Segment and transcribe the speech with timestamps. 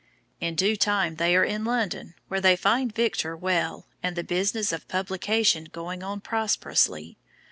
[0.39, 4.71] In due time they are in London where they find Victor well, and the business
[4.71, 7.19] of publication going on prosperously.